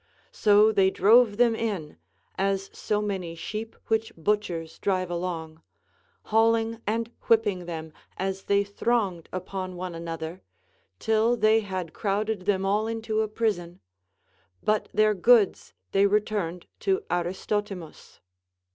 [0.31, 1.95] So they drove them in
[2.35, 5.61] (as so many sheep which butchers drive along),
[6.23, 10.41] hauling and whipping them as they thronged upon one another,
[10.97, 13.79] till they had crowded them all into a prison;
[14.63, 18.21] but their goods they returned to Aristotimus.